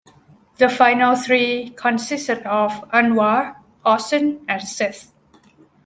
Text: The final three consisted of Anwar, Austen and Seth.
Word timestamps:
The 0.57 0.67
final 0.67 1.15
three 1.15 1.69
consisted 1.77 2.39
of 2.39 2.71
Anwar, 2.89 3.57
Austen 3.85 4.43
and 4.47 4.59
Seth. 4.59 5.11